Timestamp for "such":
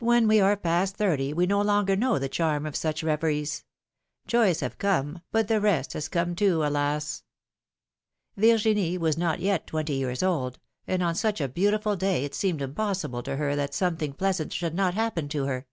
2.74-3.04, 11.14-11.40